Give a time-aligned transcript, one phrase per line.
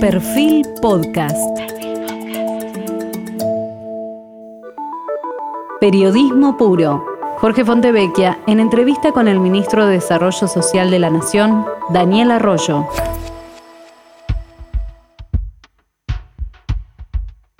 [0.00, 1.36] Perfil Podcast.
[5.80, 7.04] Periodismo puro.
[7.38, 12.86] Jorge Fontevecchia en entrevista con el ministro de Desarrollo Social de la Nación, Daniel Arroyo.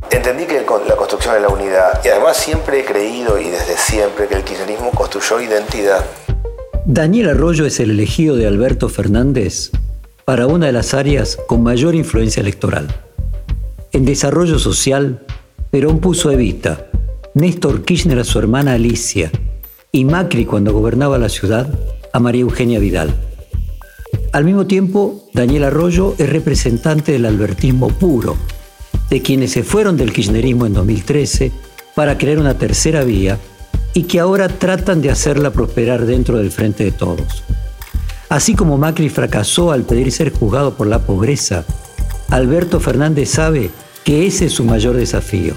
[0.09, 4.29] Entendí que la construcción de la unidad, y además siempre he creído y desde siempre
[4.29, 6.05] que el kirchnerismo construyó identidad.
[6.87, 9.73] Daniel Arroyo es el elegido de Alberto Fernández
[10.29, 12.87] para una de las áreas con mayor influencia electoral.
[13.93, 15.25] En desarrollo social,
[15.71, 16.91] Perón puso a Evita,
[17.33, 19.33] Néstor Kirchner a su hermana Alicia
[19.91, 21.67] y Macri cuando gobernaba la ciudad
[22.13, 23.15] a María Eugenia Vidal.
[24.33, 28.37] Al mismo tiempo, Daniel Arroyo es representante del albertismo puro,
[29.09, 31.53] de quienes se fueron del kirchnerismo en 2013
[31.95, 33.39] para crear una tercera vía
[33.95, 37.45] y que ahora tratan de hacerla prosperar dentro del frente de todos.
[38.29, 41.65] Así como Macri fracasó al pedir ser juzgado por la pobreza,
[42.29, 43.71] Alberto Fernández sabe
[44.05, 45.55] que ese es su mayor desafío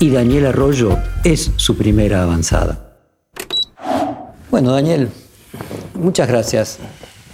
[0.00, 2.96] y Daniel Arroyo es su primera avanzada.
[4.50, 5.08] Bueno, Daniel,
[5.94, 6.78] muchas gracias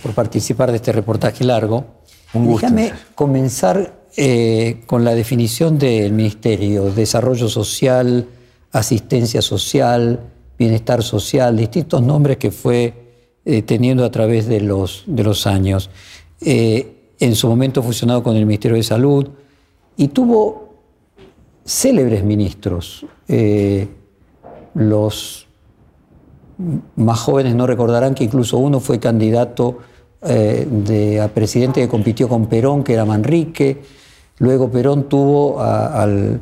[0.03, 1.87] por participar de este reportaje largo.
[2.35, 2.67] Un gusto.
[2.67, 8.27] Déjame comenzar eh, con la definición del Ministerio, Desarrollo Social,
[8.73, 10.21] Asistencia Social,
[10.59, 13.06] Bienestar Social, distintos nombres que fue
[13.49, 15.89] eh, teniendo a través de los, de los años.
[16.41, 19.29] Eh, en su momento fusionado con el Ministerio de Salud
[19.97, 20.75] y tuvo
[21.65, 23.07] célebres ministros.
[23.29, 23.87] Eh,
[24.75, 25.47] los
[26.97, 29.79] más jóvenes no recordarán que incluso uno fue candidato
[30.23, 33.81] a presidente que compitió con Perón, que era Manrique.
[34.39, 36.41] Luego Perón tuvo al,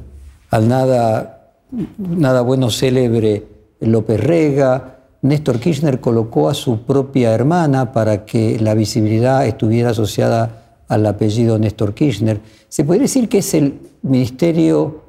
[0.48, 1.52] al, nada,
[1.98, 3.44] nada bueno célebre
[3.80, 4.93] López Rega.
[5.24, 11.58] Néstor Kirchner colocó a su propia hermana para que la visibilidad estuviera asociada al apellido
[11.58, 12.42] Néstor Kirchner.
[12.68, 15.00] ¿Se podría decir que es el ministerio,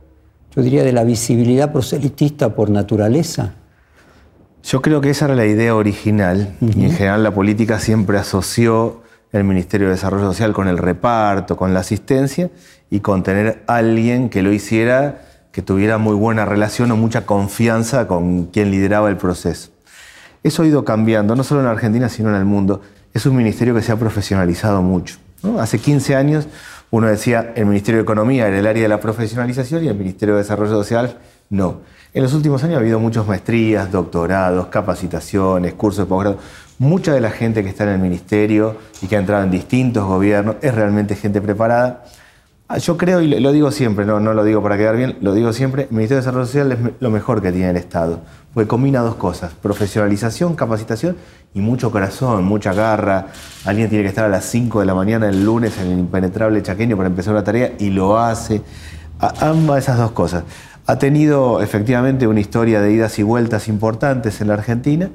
[0.56, 3.56] yo diría, de la visibilidad proselitista por naturaleza?
[4.64, 9.02] Yo creo que esa era la idea original y en general la política siempre asoció
[9.34, 12.50] el Ministerio de Desarrollo Social con el reparto, con la asistencia
[12.90, 18.08] y con tener alguien que lo hiciera, que tuviera muy buena relación o mucha confianza
[18.08, 19.75] con quien lideraba el proceso.
[20.46, 22.80] Eso ha ido cambiando, no solo en Argentina, sino en el mundo.
[23.16, 25.16] Es un ministerio que se ha profesionalizado mucho.
[25.60, 26.48] Hace 15 años
[26.92, 30.36] uno decía el Ministerio de Economía era el área de la profesionalización y el Ministerio
[30.36, 31.18] de Desarrollo Social
[31.50, 31.82] no.
[32.14, 36.38] En los últimos años ha habido muchas maestrías, doctorados, capacitaciones, cursos de posgrado.
[36.78, 40.06] Mucha de la gente que está en el ministerio y que ha entrado en distintos
[40.06, 42.06] gobiernos es realmente gente preparada.
[42.68, 45.54] Ah, yo creo, y lo digo siempre, no, lo digo para quedar bien, lo digo
[45.54, 48.22] siempre, el Ministerio de Desarrollo Social es lo mejor que tiene el Estado,
[48.56, 51.16] porque combina dos cosas, profesionalización, capacitación
[51.54, 53.28] y mucho corazón, mucha garra.
[53.66, 56.64] Alguien tiene que estar a las 5 de la mañana el lunes en el impenetrable
[56.64, 58.64] chaqueño para empezar una tarea y lo hace.
[59.20, 60.44] ambas esas dos cosas.
[60.88, 65.12] Ha tenido efectivamente una historia de idas y vueltas importantes en la Argentina,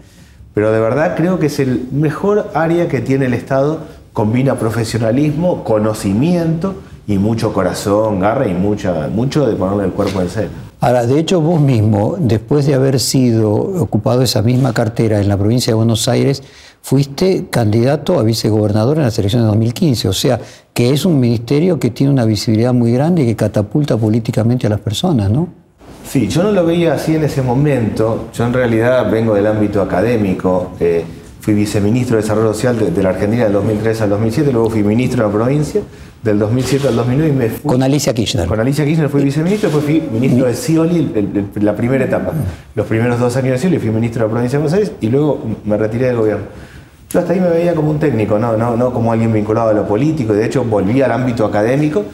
[0.55, 3.81] pero de verdad creo que es el mejor área que tiene el Estado,
[4.12, 6.77] combina profesionalismo, conocimiento,
[7.10, 10.48] y mucho corazón, garra y mucha, mucho de ponerle el cuerpo en cena.
[10.78, 15.37] Ahora, de hecho, vos mismo, después de haber sido ocupado esa misma cartera en la
[15.37, 16.41] provincia de Buenos Aires,
[16.82, 20.09] fuiste candidato a vicegobernador en las elecciones de 2015.
[20.09, 20.41] O sea,
[20.72, 24.71] que es un ministerio que tiene una visibilidad muy grande y que catapulta políticamente a
[24.71, 25.48] las personas, ¿no?
[26.09, 28.28] Sí, yo no lo veía así en ese momento.
[28.32, 30.71] Yo en realidad vengo del ámbito académico.
[30.78, 31.04] Eh,
[31.41, 35.22] fui viceministro de Desarrollo Social de, la Argentina del 2003 al 2007, luego fui ministro
[35.22, 35.81] de la provincia
[36.23, 37.69] del 2007 al 2009 y me fui.
[37.69, 38.47] Con Alicia Kirchner.
[38.47, 42.33] Con Alicia Kirchner fui viceministro, después fui ministro de Scioli, la primera etapa.
[42.75, 45.09] Los primeros dos años de Scioli fui ministro de la provincia de Buenos Aires y
[45.09, 46.45] luego me retiré del gobierno.
[47.11, 49.73] Yo hasta ahí me veía como un técnico, no, no, no como alguien vinculado a
[49.73, 52.05] lo político, de hecho volví al ámbito académico.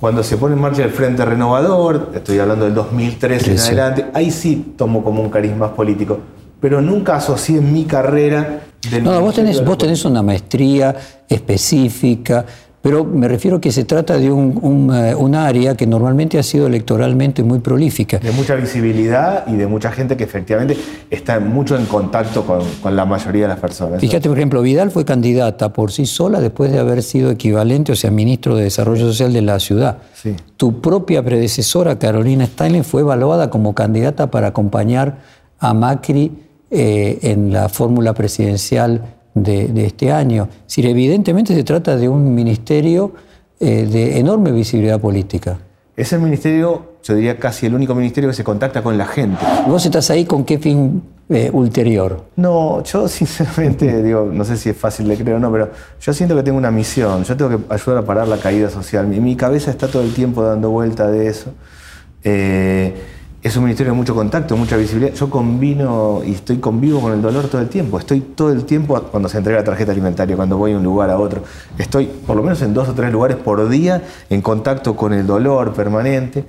[0.00, 4.32] Cuando se pone en marcha el Frente Renovador, estoy hablando del 2013 en adelante, ahí
[4.32, 6.18] sí tomo como un carisma político,
[6.60, 8.62] pero nunca asocié mi carrera
[9.02, 10.94] no, vos tenés, vos tenés una maestría
[11.28, 12.44] específica,
[12.82, 17.44] pero me refiero que se trata de un, eh, área que normalmente ha sido electoralmente
[17.44, 18.18] muy prolífica.
[18.18, 20.76] De mucha visibilidad y de mucha gente que efectivamente
[21.08, 22.62] está mucho en contacto con,
[22.94, 24.00] la mayoría de las personas.
[24.00, 27.96] Fíjate, por ejemplo, Vidal fue candidata por sí sola después de haber sido equivalente, o
[27.96, 29.98] sea, ministro de Desarrollo Social de la ciudad.
[30.14, 30.34] Sí.
[30.56, 35.18] Tu propia predecesora, Carolina Steinle, fue evaluada como candidata para acompañar
[35.60, 36.32] a Macri
[36.70, 39.02] eh, en la fórmula presidencial
[39.34, 40.48] de, este año.
[40.50, 43.12] Es decir, evidentemente se trata de un ministerio
[43.60, 45.58] eh, de enorme visibilidad política.
[45.94, 49.44] Es el ministerio, yo diría casi el único ministerio que se contacta con la gente.
[49.66, 52.24] ¿Vos estás ahí con qué fin eh, ulterior?
[52.36, 55.70] No, yo sinceramente digo, no sé si es fácil de creer o no, pero
[56.00, 57.24] yo siento que tengo una misión.
[57.24, 59.06] Yo tengo que ayudar a parar la caída social.
[59.06, 61.52] Mi, mi cabeza está todo el tiempo dando vuelta de eso.
[62.24, 62.94] Eh,
[63.42, 65.14] es un ministerio de mucho contacto, mucha visibilidad.
[65.14, 67.98] Yo combino y estoy convivo con el dolor todo el tiempo.
[67.98, 71.10] Estoy todo el tiempo cuando se entrega la tarjeta alimentaria, cuando voy de un lugar
[71.10, 71.42] a otro.
[71.76, 74.00] Estoy por lo menos en dos o tres lugares por día
[74.30, 76.44] en contacto con el dolor permanente.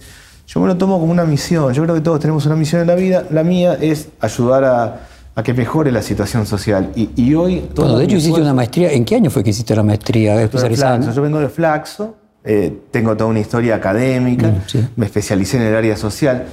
[0.46, 1.74] Yo me lo tomo como una misión.
[1.74, 3.26] Yo creo que todos tenemos una misión en la vida.
[3.32, 6.92] La mía es ayudar a, que mejore la situación social.
[6.96, 7.68] Y, hoy...
[7.76, 8.92] Bueno, de hecho hiciste una maestría.
[8.92, 11.12] ¿En qué año fue que hiciste la maestría especializada?
[11.12, 12.18] Yo vengo de Flaxo.
[12.46, 14.50] Eh, tengo toda una historia académica.
[14.50, 16.46] Mm, me especialicé en el área social.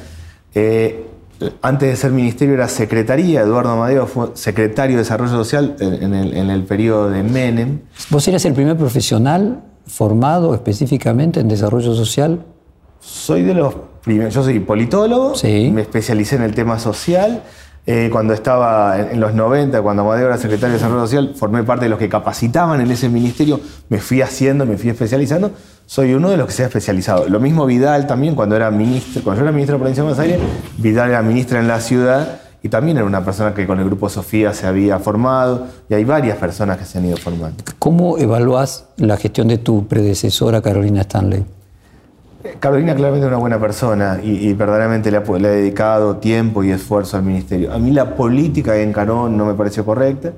[0.54, 1.06] Eh,
[1.62, 6.64] antes de ser ministerio era secretaría, Eduardo Amadeo fue secretario de Desarrollo Social en el,
[6.64, 7.80] periodo de Menem.
[8.10, 12.44] ¿Vos eras el primer profesional formado específicamente en desarrollo social?
[13.00, 17.42] Soy de los primeros, yo soy politólogo, me especialicé en el tema social.
[17.86, 21.86] Eh, cuando estaba en, los 90, cuando Amadeo era secretario de Desarrollo Social, formé parte
[21.86, 25.50] de los que capacitaban en ese ministerio, me fui haciendo, me fui especializando
[25.90, 27.28] soy uno de los que se ha especializado.
[27.28, 30.24] Lo mismo Vidal también, cuando era ministro, cuando yo era ministro de provincia de Buenos
[30.24, 30.38] Aires,
[30.78, 34.08] Vidal era ministra en la ciudad y también era una persona que con el grupo
[34.08, 37.64] Sofía se había formado y hay varias personas que se han ido formando.
[37.80, 41.44] ¿Cómo evaluás la gestión de tu predecesora Carolina Stanley?
[42.58, 46.70] Carolina claramente es una buena persona y, verdaderamente le ha, le ha, dedicado tiempo y
[46.70, 47.72] esfuerzo al ministerio.
[47.72, 50.32] A mí la política que encaró no me pareció correcta.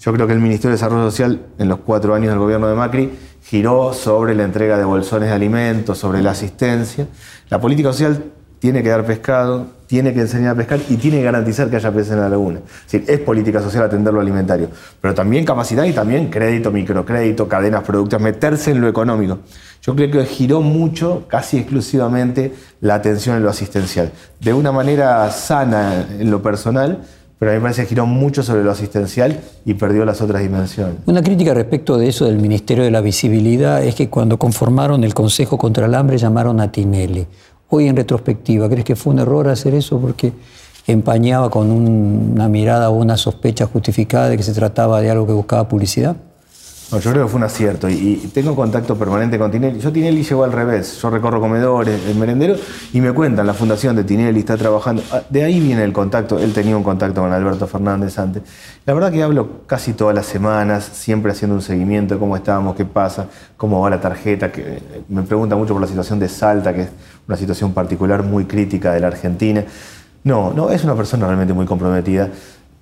[0.00, 2.74] Yo creo que el Ministerio de Desarrollo Social en los cuatro años del gobierno de
[2.74, 3.10] Macri
[3.42, 7.06] giró sobre la entrega de bolsones de alimentos, sobre la asistencia.
[7.48, 8.24] La política social
[8.64, 11.92] tiene que dar pescado, tiene que enseñar a pescar y tiene que garantizar que haya
[11.92, 12.60] peces en la laguna.
[12.86, 14.70] Es, decir, es política social atender lo alimentario,
[15.02, 19.40] pero también capacidad y también crédito, microcrédito, cadenas productivas, meterse en lo económico.
[19.82, 24.12] Yo creo que giró mucho, casi exclusivamente, la atención en lo asistencial.
[24.40, 27.00] De una manera sana en lo personal,
[27.38, 30.40] pero a mí me parece que giró mucho sobre lo asistencial y perdió las otras
[30.40, 30.94] dimensiones.
[31.04, 35.12] Una crítica respecto de eso del Ministerio de la Visibilidad es que cuando conformaron el
[35.12, 37.26] Consejo contra el Hambre llamaron a Tinelli.
[37.76, 40.32] Hoy en retrospectiva, ¿crees que fue un error hacer eso porque
[40.86, 45.32] empañaba con una mirada o una sospecha justificada de que se trataba de algo que
[45.32, 46.14] buscaba publicidad?
[46.90, 49.80] Yo creo que fue un acierto y, tengo contacto permanente con Tinelli.
[49.80, 51.00] Yo Tinelli llegó al revés.
[51.00, 52.56] Yo recorro comedores, el merendero
[52.92, 55.02] y me cuentan, la fundación de Tinelli está trabajando.
[55.10, 56.38] Ah, de ahí viene el contacto.
[56.38, 58.42] Él tenía un contacto con Alberto Fernández antes.
[58.86, 62.76] La verdad que hablo casi todas las semanas, siempre haciendo un seguimiento de cómo estamos,
[62.76, 63.26] qué pasa,
[63.56, 64.52] cómo va la tarjeta.
[64.52, 66.88] Que eh, me pregunta mucho por la situación de Salta, que es
[67.26, 69.64] una situación particular muy crítica de la Argentina.
[70.22, 72.30] No, no, es una persona realmente muy comprometida.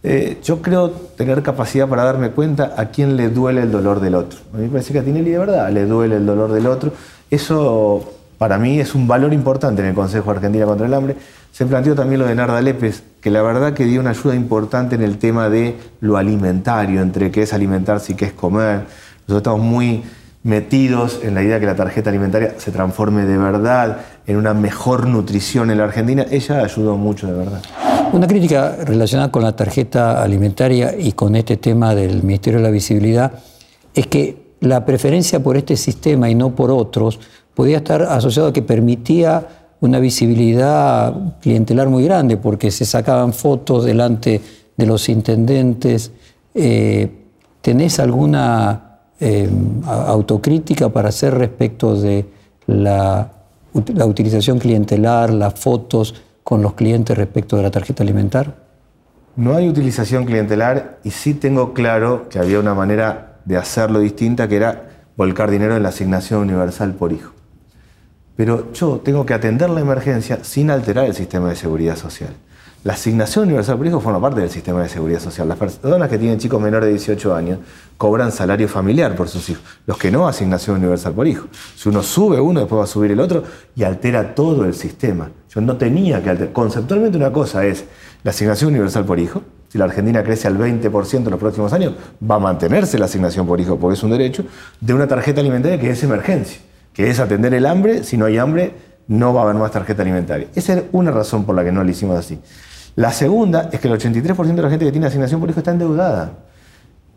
[0.05, 4.17] Eh, yo creo tener capacidad para darme cuenta a quién le duele el dolor del
[4.17, 4.41] otro.
[4.53, 6.93] A mí me parece que a Tinelli de verdad le duele el dolor del otro.
[7.31, 11.17] Eso para mí es un valor importante en el Consejo Argentina contra el Hambre.
[11.53, 14.97] Se planteó también lo de Narda Lépez, que la verdad que dio una ayuda importante
[14.97, 18.87] en el tema de lo alimentario, entre qué es alimentarse y qué es comer.
[19.29, 20.03] Nosotros estamos muy
[20.43, 24.55] metidos en la idea de que la tarjeta alimentaria se transforme de verdad en una
[24.55, 26.27] mejor nutrición en la Argentina.
[26.29, 27.63] Ella ayudó mucho de verdad.
[28.13, 32.71] Una crítica relacionada con la tarjeta alimentaria y con este tema del Ministerio de la
[32.71, 33.33] Visibilidad
[33.95, 37.19] es que la preferencia por este sistema y no por otros
[37.55, 39.47] podía estar asociado a que permitía
[39.81, 44.43] una visibilidad clientelar muy grande, porque se sacaban fotos delante
[44.77, 46.13] de los intendentes.
[46.55, 47.11] Eh,
[47.63, 49.49] ¿Tenés alguna eh,
[49.87, 52.27] autocrítica para hacer respecto de
[52.67, 53.31] la
[53.73, 56.15] utilización clientelar, las fotos?
[56.45, 58.57] Con los clientes respecto de la tarjeta alimentar?
[59.37, 64.47] No hay utilización clientelar y sí tengo claro que había una manera de hacerlo distinta
[64.49, 67.33] que era volcar dinero en la asignación universal por hijo.
[68.37, 72.35] Pero yo tengo que atender la emergencia sin alterar el sistema de seguridad social.
[72.85, 75.47] La asignación universal por hijo forma parte del sistema de seguridad social.
[75.47, 77.61] Las personas que tienen chicos menores de 18 años
[77.97, 79.63] cobran salario familiar por sus hijos.
[79.87, 81.47] Los que no, asignación universal por hijo.
[81.77, 83.45] Si uno sube uno, después va a subir el otro
[83.77, 85.31] y altera todo el sistema.
[85.49, 86.53] Yo no tenía que alterar.
[86.53, 87.85] Conceptualmente una cosa es
[88.25, 89.43] la asignación universal por hijo.
[89.69, 91.95] Si la Argentina crece al 20% en los próximos años,
[92.29, 94.45] va a mantenerse la asignación por hijo porque es un derecho
[94.81, 96.61] de una tarjeta alimentaria que es emergencia,
[96.93, 98.03] que es atender el hambre.
[98.03, 98.75] Si no hay hambre,
[99.07, 100.49] no va a haber más tarjeta alimentaria.
[100.57, 102.41] Esa es una razón por la que no lo hicimos así.
[102.95, 105.71] La segunda es que el 83% de la gente que tiene asignación por hijo está
[105.71, 106.33] endeudada.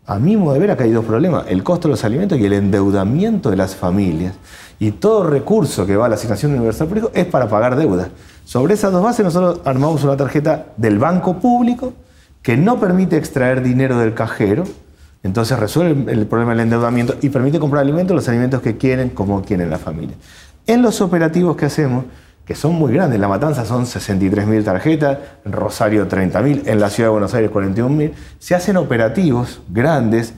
[0.06, 2.44] A mi modo de ver, acá hay dos problemas, el costo de los alimentos y
[2.44, 4.34] el endeudamiento de las familias.
[4.78, 8.10] Y todo recurso que va a la asignación universal por hijo es para pagar deuda.
[8.44, 11.92] Sobre esas dos bases nosotros armamos una tarjeta del banco público
[12.40, 14.62] que no permite extraer dinero del cajero,
[15.24, 19.42] entonces resuelve el problema del endeudamiento y permite comprar alimentos, los alimentos que quieren, como
[19.42, 20.14] quieren la familia.
[20.68, 22.04] En los operativos que hacemos,
[22.46, 23.18] que son muy grandes.
[23.18, 28.12] La Matanza son 63.000 tarjetas, Rosario 30.000, en la Ciudad de Buenos Aires 41.000.
[28.38, 30.32] Se hacen operativos grandes.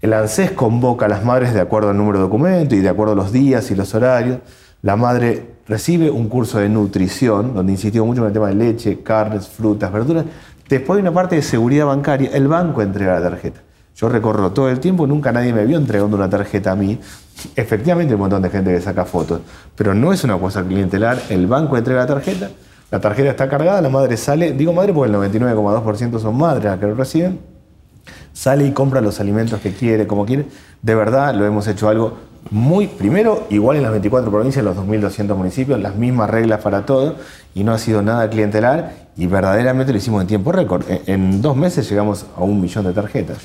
[0.00, 3.14] El ANSES convoca a las madres de acuerdo al número de documento y de acuerdo
[3.14, 4.38] a los días y los horarios.
[4.82, 9.02] La madre recibe un curso de nutrición, donde insistió mucho en el tema de leche,
[9.02, 10.24] carnes, frutas, verduras.
[10.68, 12.30] Después hay una parte de seguridad bancaria.
[12.32, 13.60] El banco entrega la tarjeta.
[13.96, 16.98] Yo recorro todo el tiempo, nunca nadie me vio entregando una tarjeta a mí.
[17.54, 19.40] Efectivamente hay un montón de gente que saca fotos,
[19.76, 21.20] pero no es una cosa clientelar.
[21.28, 22.50] El banco entrega la tarjeta,
[22.90, 26.78] la tarjeta está cargada, la madre sale, digo madre porque el 99,2% son madres las
[26.78, 27.38] que lo reciben,
[28.32, 30.46] sale y compra los alimentos que quiere, como quiere.
[30.82, 32.14] De verdad lo hemos hecho algo
[32.50, 37.14] muy, primero, igual en las 24 provincias, los 2.200 municipios, las mismas reglas para todo,
[37.54, 40.84] y no ha sido nada clientelar, y verdaderamente lo hicimos en tiempo récord.
[41.06, 43.38] En dos meses llegamos a un millón de tarjetas.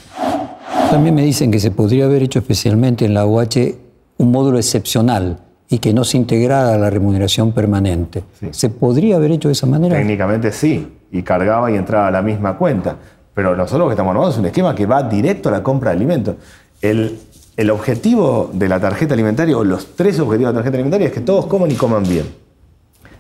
[0.92, 3.76] También me dicen que se podría haber hecho especialmente en la UH
[4.18, 5.38] un módulo excepcional
[5.70, 8.24] y que no se integrara a la remuneración permanente.
[8.50, 9.96] ¿Se podría haber hecho de esa manera?
[9.96, 12.96] Técnicamente sí, y cargaba y entraba a la misma cuenta.
[13.36, 15.92] Pero nosotros lo que estamos armando es un esquema que va directo a la compra
[15.92, 16.36] de alimentos.
[16.82, 17.20] El,
[17.56, 21.14] el objetivo de la tarjeta alimentaria, o los tres objetivos de la tarjeta alimentaria, es
[21.14, 22.26] que todos coman y coman bien.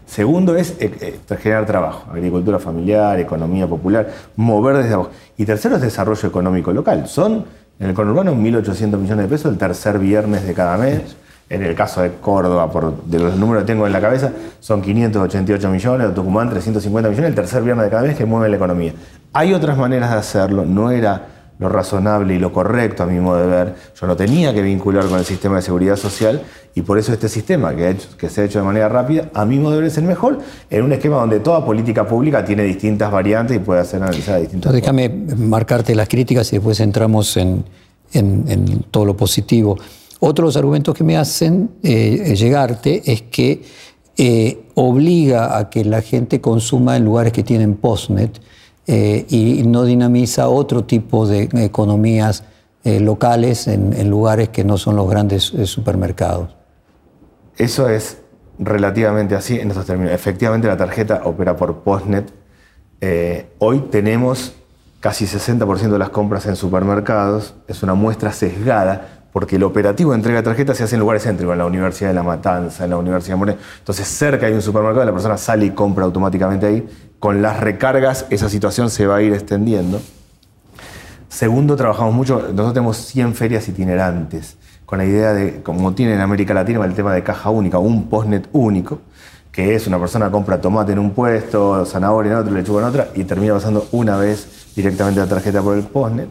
[0.09, 5.11] Segundo es eh, eh, generar trabajo, agricultura familiar, economía popular, mover desde abajo.
[5.37, 7.07] Y tercero es desarrollo económico local.
[7.07, 7.45] Son
[7.79, 11.15] en el conurbano 1.800 millones de pesos el tercer viernes de cada mes.
[11.47, 14.81] En el caso de Córdoba, por, de los números que tengo en la cabeza, son
[14.81, 18.93] 588 millones, Tucumán 350 millones, el tercer viernes de cada mes que mueve la economía.
[19.33, 21.21] Hay otras maneras de hacerlo, no era
[21.59, 23.75] lo razonable y lo correcto a mi modo de ver.
[23.99, 26.41] Yo no tenía que vincular con el sistema de seguridad social
[26.73, 27.97] y por eso este sistema que,
[28.29, 30.39] se ha hecho de manera rápida, a mi modo de ver es el mejor,
[30.69, 34.73] en un esquema donde toda política pública tiene distintas variantes y puede ser analizada distintas
[34.73, 37.65] Entonces, déjame marcarte las críticas y después entramos en,
[38.13, 39.77] en, todo lo positivo.
[40.21, 43.63] Otros argumentos que me hacen eh, llegarte es que
[44.17, 48.39] eh, obliga a que la gente consuma en lugares que tienen postnet
[48.91, 52.43] eh, y no dinamiza otro tipo de economías
[52.83, 56.55] eh, locales en, lugares que no son los grandes eh, supermercados.
[57.55, 58.17] Eso es
[58.57, 60.11] relativamente así en estos términos.
[60.11, 62.33] Efectivamente la tarjeta opera por Postnet.
[63.59, 64.53] hoy tenemos
[64.99, 67.53] casi 60% de las compras en supermercados.
[67.67, 71.21] Es una muestra sesgada porque el operativo de entrega de tarjetas se hace en lugares
[71.21, 73.59] céntricos, en la Universidad de La Matanza, en la Universidad de Moreno.
[73.77, 76.87] Entonces, cerca hay un supermercado, la persona sale y compra automáticamente ahí.
[77.19, 80.01] Con las recargas, esa situación se va a ir extendiendo.
[81.27, 86.21] Segundo, trabajamos mucho, nosotros tenemos 100 ferias itinerantes, con la idea de, como tiene en
[86.21, 89.01] América Latina, el tema de caja única, un postnet único,
[89.51, 93.09] que es una persona compra tomate en un puesto, zanahoria en otro, lechuga en otra,
[93.13, 96.29] y termina pasando una vez directamente la tarjeta por el postnet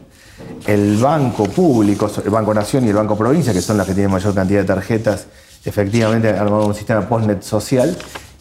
[0.65, 4.11] el Banco Público, el Banco Nación y el Banco Provincia, que son las que tienen
[4.11, 5.27] mayor cantidad de tarjetas,
[5.65, 7.97] efectivamente armado un sistema postnet social.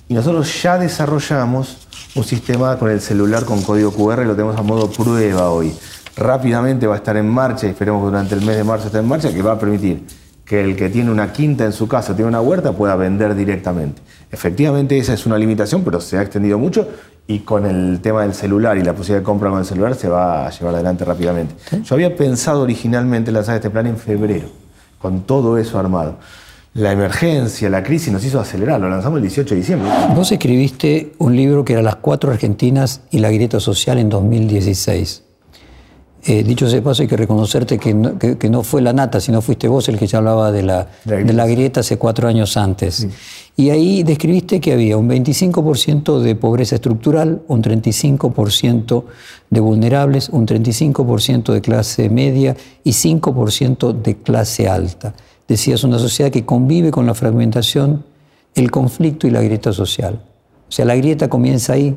[0.08, 1.87] Y nosotros ya desarrollamos
[2.18, 5.72] un sistema con el celular con código QR, lo tenemos a modo prueba hoy.
[6.16, 8.98] Rápidamente va a estar en marcha, y esperemos que durante el mes de marzo esté
[8.98, 10.04] en marcha, que va a permitir
[10.44, 14.02] que el que tiene una quinta en su casa, tiene una huerta, pueda vender directamente.
[14.32, 16.88] Efectivamente esa es una limitación, pero se ha extendido mucho
[17.26, 20.08] y con el tema del celular y la posibilidad de compra con el celular se
[20.08, 21.54] va a llevar adelante rápidamente.
[21.84, 24.48] Yo había pensado originalmente lanzar este plan en febrero,
[24.98, 26.16] con todo eso armado.
[26.78, 29.90] La emergencia, la crisis nos hizo acelerar, lo lanzamos el 18 de diciembre.
[30.14, 35.24] Vos escribiste un libro que era Las cuatro Argentinas y la grieta social en 2016.
[36.22, 39.88] Eh, dicho sea paso, hay que reconocerte que no, fue la nata, sino fuiste vos
[39.88, 43.08] el que ya hablaba de la, de la grieta hace cuatro años antes.
[43.56, 49.04] Y ahí describiste que había un 25% de pobreza estructural, un 35%
[49.50, 55.14] de vulnerables, un 35% de clase media y 5% de clase alta.
[55.48, 58.04] Decías una sociedad que convive con la fragmentación,
[58.54, 60.20] el conflicto y la grieta social.
[60.68, 61.96] O sea, la grieta comienza ahí,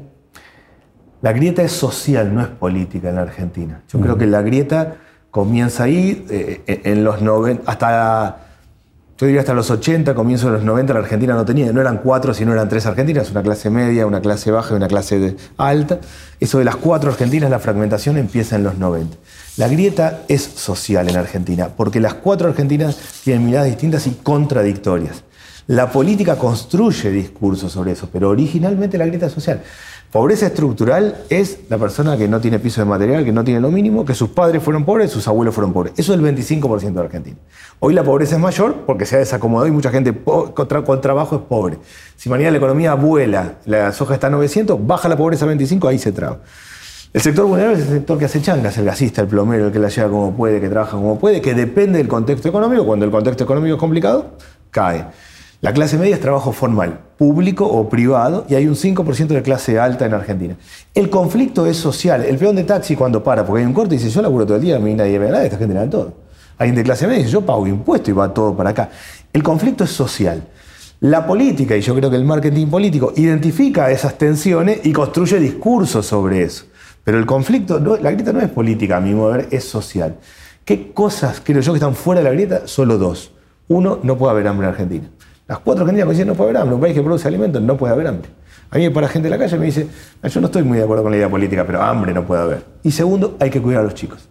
[1.22, 3.84] la grieta es social, no es política en la Argentina.
[3.88, 4.96] Yo creo que la grieta
[5.30, 8.51] comienza ahí, eh, en los 90, hasta,
[9.22, 12.00] yo diría hasta los 80, comienzo de los 90, la Argentina no tenía, no eran
[12.00, 16.00] cuatro, sino eran tres argentinas, una clase media, una clase baja y una clase alta.
[16.40, 19.16] Eso de las cuatro argentinas, la fragmentación empieza en los 90.
[19.58, 25.24] La grieta es social en Argentina, porque las cuatro argentinas tienen miradas distintas y contradictorias.
[25.68, 29.62] La política construye discursos sobre eso, pero originalmente la grieta es social.
[30.12, 33.72] Pobreza estructural es la persona que no tiene piso de material, que no tiene lo
[33.72, 35.94] mínimo, que sus padres fueron pobres, sus abuelos fueron pobres.
[35.96, 37.38] Eso es el 25% de Argentina.
[37.80, 41.42] Hoy la pobreza es mayor porque se ha desacomodado y mucha gente con, trabajo es
[41.44, 41.78] pobre.
[42.18, 45.88] Si mañana la economía vuela, la soja está a 900, baja la pobreza a 25,
[45.88, 46.40] ahí se traba.
[47.14, 49.80] El sector vulnerable es el sector que hace changas, el gasista, el plomero, el que
[49.80, 52.86] la lleva como puede, que trabaja como puede, que depende del contexto económico.
[52.86, 54.32] Cuando el contexto económico es complicado,
[54.72, 55.06] cae.
[55.62, 59.78] La clase media es trabajo formal, público o privado, y hay un 5% de clase
[59.78, 60.56] alta en Argentina.
[60.96, 62.26] El conflicto es social.
[62.26, 64.64] El peón de taxi cuando para, porque hay un corte, dice, yo laburo todo el
[64.64, 66.16] día, a mí nadie me da nada, esta gente da todo.
[66.58, 68.90] Alguien de clase media dice, yo pago impuesto y va todo para acá.
[69.32, 70.42] El conflicto es social.
[71.02, 76.08] La política, y yo creo que el marketing político, identifica esas tensiones y construye discursos
[76.08, 76.66] sobre eso.
[77.04, 80.16] Pero el conflicto, la grieta no es política, a mi modo de ver, es social.
[80.66, 82.68] ¿Qué cosas creo yo que están fuera de la grieta?
[82.68, 83.32] Solo dos.
[83.68, 85.08] Uno, no puede haber hambre en Argentina.
[85.52, 86.76] Las cuatro argentinas dicen no puede haber hambre.
[86.76, 88.30] Un país que produce alimentos no puede haber hambre.
[88.70, 89.86] A mí me para gente de la calle y me dice,
[90.22, 92.42] ah, yo no estoy muy de acuerdo con la idea política, pero hambre no puede
[92.42, 92.64] haber.
[92.84, 94.30] Y segundo, hay que cuidar a los chicos.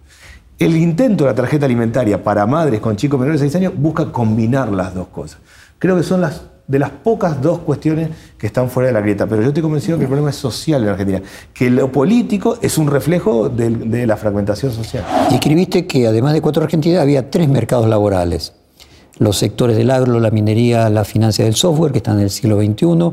[0.58, 4.10] El intento de la tarjeta alimentaria para madres con chicos menores de 6 años busca
[4.10, 5.40] combinar las dos cosas.
[5.78, 8.08] Creo que son las de las pocas dos cuestiones
[8.38, 9.26] que están fuera de la grieta.
[9.26, 11.20] Pero yo estoy convencido que el problema es social en Argentina,
[11.52, 15.04] que lo político es un reflejo de, la fragmentación social.
[15.30, 18.54] Y escribiste que además de cuatro Argentinas había tres mercados laborales.
[19.20, 22.56] Los sectores del agro, la minería, la financia del software, que están en el siglo
[22.56, 23.12] XXI,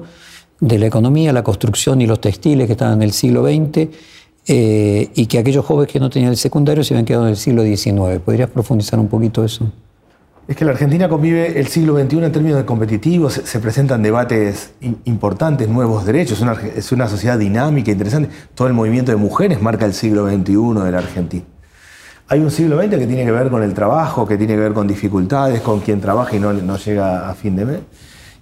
[0.61, 3.89] de la economía, la construcción y los textiles, que están en el siglo XX,
[4.47, 7.35] eh, y que aquellos jóvenes que no tenían el secundario se habían quedado en el
[7.35, 8.21] siglo XIX.
[8.23, 9.69] ¿Podrías profundizar un poquito eso?
[10.47, 14.71] Es que la Argentina convive el siglo XXI en términos competitivos, se, presentan debates
[15.03, 16.41] importantes, nuevos derechos,
[16.73, 18.29] es una sociedad dinámica, interesante.
[18.55, 21.43] Todo el movimiento de mujeres marca el siglo XXI de la Argentina.
[22.29, 24.73] Hay un siglo XX que tiene que ver con el trabajo, que tiene que ver
[24.73, 27.79] con dificultades, con quien trabaja y no, llega a fin de mes.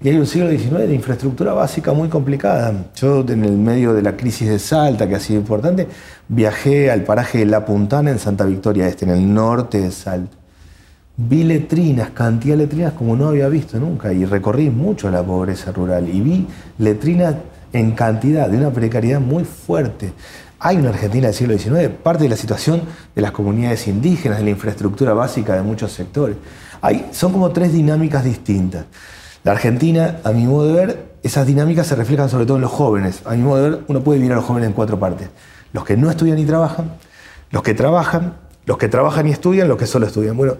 [0.01, 2.73] Y hay un siglo XIX de infraestructura básica muy complicada.
[2.95, 5.87] Yo, en el medio de la crisis de Salta, que ha sido importante,
[6.27, 10.35] viajé al paraje de La Puntana en Santa Victoria Este, en el norte de Salta
[11.17, 15.71] vi letrinas, cantidad de letrinas como no había visto nunca y recorrí mucho la pobreza
[15.71, 17.35] rural y vi letrinas
[17.71, 20.13] en cantidad, de una precariedad muy fuerte.
[20.65, 22.81] Hay una Argentina del siglo XIX, parte de la situación
[23.13, 26.37] de las comunidades indígenas, de la infraestructura básica de muchos sectores.
[26.81, 28.85] Hay, son como tres dinámicas distintas.
[29.43, 32.71] La Argentina, a mi modo de ver, esas dinámicas se reflejan sobre todo en los
[32.71, 33.21] jóvenes.
[33.25, 35.29] A mi modo de ver, uno puede dividir a los jóvenes en cuatro partes.
[35.71, 36.93] Los que no estudian y trabajan,
[37.51, 38.33] los que trabajan,
[38.65, 40.35] los que trabajan y estudian, los que solo estudian.
[40.35, 40.55] Bueno,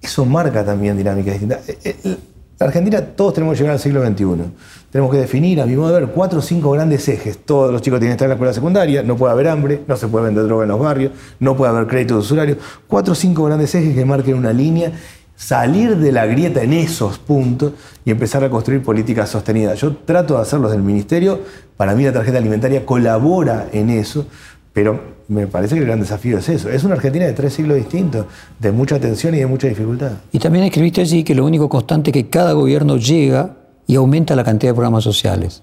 [0.00, 1.68] eso marca también dinámicas distintas.
[1.68, 2.16] Eh, eh,
[2.60, 4.52] la Argentina todos tenemos que llegar al siglo XXI.
[4.90, 7.38] Tenemos que definir, a mi modo de ver, cuatro o cinco grandes ejes.
[7.44, 9.96] Todos los chicos tienen que estar en la escuela secundaria, no puede haber hambre, no
[9.96, 12.56] se puede vender droga en los barrios, no puede haber créditos usurarios.
[12.86, 14.92] Cuatro o cinco grandes ejes que marquen una línea,
[15.36, 17.72] salir de la grieta en esos puntos
[18.04, 19.78] y empezar a construir políticas sostenidas.
[19.78, 21.40] Yo trato de hacerlo desde el ministerio,
[21.76, 24.24] para mí la tarjeta alimentaria colabora en eso,
[24.72, 26.70] pero me parece que el gran desafío es eso.
[26.70, 28.24] Es una Argentina de tres siglos distintos,
[28.58, 30.12] de mucha tensión y de mucha dificultad.
[30.32, 33.57] Y también escribiste allí que lo único constante que cada gobierno llega
[33.88, 35.62] y aumenta la cantidad de programas sociales.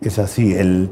[0.00, 0.54] Es así.
[0.54, 0.90] El,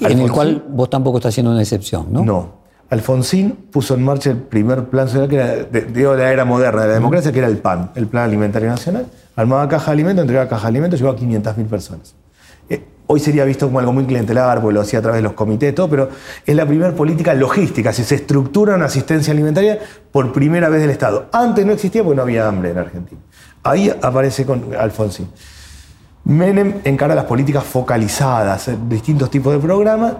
[0.00, 2.24] en el cual vos tampoco estás haciendo una excepción, ¿no?
[2.24, 2.60] No.
[2.88, 6.88] Alfonsín puso en marcha el primer plan social que era de, la era moderna de
[6.88, 9.06] la democracia, que era el PAN, el Plan Alimentario Nacional.
[9.36, 12.14] Armaba caja de alimentos, entregaba caja de alimentos, llevaba a 500.000 personas.
[12.68, 15.34] Eh, hoy sería visto como algo muy clientelar, porque lo hacía a través de los
[15.34, 16.08] comités, todo, pero
[16.44, 19.78] es la primera política logística, si se estructura una asistencia alimentaria
[20.10, 21.28] por primera vez del Estado.
[21.30, 23.20] Antes no existía porque no había hambre en Argentina.
[23.62, 25.28] Ahí aparece con Alfonsín.
[26.24, 30.14] Menem encara las políticas focalizadas, eh, distintos tipos de programas,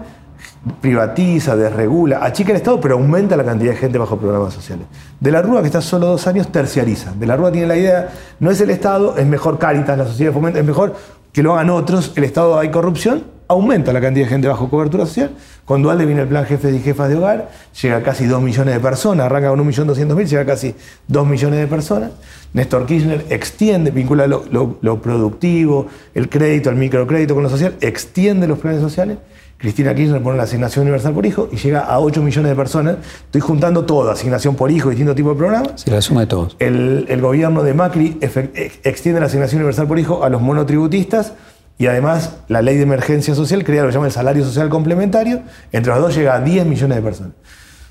[0.79, 4.85] privatiza, desregula, achica el Estado, pero aumenta la cantidad de gente bajo programas sociales.
[5.19, 7.13] De la Rúa, que está solo dos años, terciariza.
[7.13, 8.09] De la Rúa tiene la idea,
[8.39, 10.95] no es el Estado, es mejor Caritas, la sociedad de fomento, es mejor
[11.31, 15.05] que lo hagan otros, el Estado hay corrupción, aumenta la cantidad de gente bajo cobertura
[15.05, 15.31] social.
[15.65, 17.49] Con Dualde viene el plan jefes y jefas de hogar,
[17.81, 20.75] llega a casi 2 millones de personas, arranca con 1.200.000, llega a casi
[21.07, 22.11] 2 millones de personas.
[22.53, 24.45] Néstor Kirchner extiende, vincula lo,
[24.81, 29.17] lo, productivo, el crédito, el microcrédito con lo social, extiende los planes sociales.
[29.57, 32.95] Cristina Kirchner pone la asignación universal por hijo y llega a 8 millones de personas.
[33.25, 35.81] Estoy juntando todo, asignación por hijo, distintos tipos de programas.
[35.81, 36.55] Sí, la suma de todos.
[36.57, 41.33] El, el gobierno de Macri extiende la asignación universal por hijo a los monotributistas
[41.81, 45.41] y además la ley de emergencia social crea lo que llama el salario social complementario.
[45.71, 47.31] Entre los dos llega a 10 millones de personas.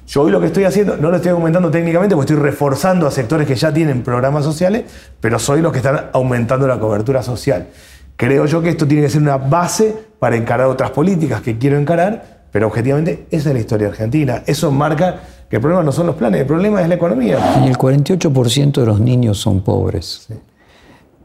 [0.07, 3.11] Yo hoy lo que estoy haciendo, no lo estoy aumentando técnicamente porque estoy reforzando a
[3.11, 4.85] sectores que ya tienen programas sociales,
[5.19, 7.67] pero soy los que están aumentando la cobertura social.
[8.15, 11.77] Creo yo que esto tiene que ser una base para encarar otras políticas que quiero
[11.77, 14.45] encarar, pero objetivamente esa es la historia argentina.
[14.47, 15.17] Eso marca
[15.51, 17.65] que el problema no son los planes, el problema es la economía.
[17.67, 20.29] el 48% de los niños son pobres.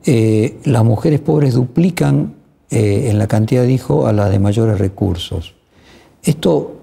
[0.04, 2.45] Eh, las mujeres pobres duplican
[2.76, 5.56] eh, en la cantidad de hijos a las de mayores recursos.
[6.24, 6.76] Esto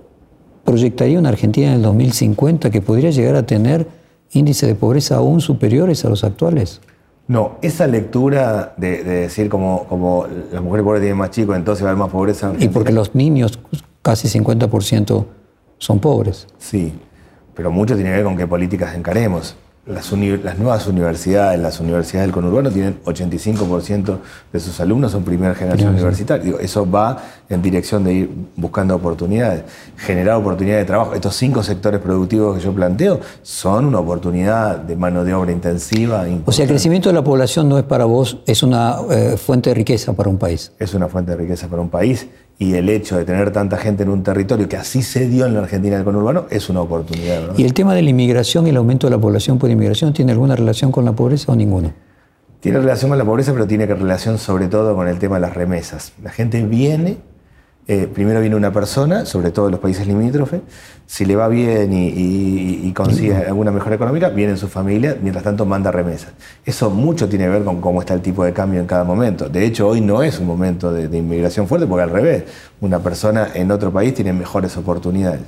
[0.64, 3.86] proyectaría una Argentina en el 2050 que podría llegar a tener
[4.30, 6.80] índices de pobreza aún superiores a los actuales.
[7.28, 11.90] No, esa lectura de, decir como, como las mujeres pobres tienen más chicos, entonces va
[11.90, 12.54] a haber más pobreza.
[12.58, 13.58] Y porque los niños,
[14.00, 15.26] casi 50%
[15.76, 16.46] son pobres.
[16.56, 16.94] Sí,
[17.54, 19.56] pero mucho tiene que ver con qué políticas encaremos.
[19.84, 24.18] Las, nuevas universidades, las universidades del conurbano tienen 85%
[24.52, 26.54] de sus alumnos son primera generación universitaria.
[26.60, 29.64] eso va en dirección de ir buscando oportunidades,
[29.96, 31.14] generar oportunidades de trabajo.
[31.14, 36.24] Estos cinco sectores productivos que yo planteo son una oportunidad de mano de obra intensiva.
[36.44, 39.70] O sea, el crecimiento de la población no es para vos, es una eh, fuente
[39.70, 40.70] de riqueza para un país.
[40.78, 44.02] Es una fuente de riqueza para un país y el hecho de tener tanta gente
[44.02, 47.56] en un territorio que así se dio en la Argentina del conurbano es una oportunidad.
[47.56, 50.32] ¿Y el tema de la inmigración y el aumento de la población por inmigración tiene
[50.32, 51.92] alguna relación con la pobreza o ninguno?
[52.60, 55.54] Tiene relación con la pobreza, pero tiene relación sobre todo con el tema de las
[55.54, 56.12] remesas.
[56.22, 57.16] La gente viene
[57.88, 60.60] eh, primero viene una persona, sobre todo en los países limítrofes,
[61.06, 65.66] si le va bien y, consigue alguna mejora económica, viene en su familia, mientras tanto
[65.66, 66.32] manda remesas.
[66.64, 69.48] Eso mucho tiene que ver con cómo está el tipo de cambio en cada momento.
[69.48, 72.44] De hecho, hoy no es un momento de, inmigración fuerte, porque al revés,
[72.80, 75.40] una persona en otro país tiene mejores oportunidades.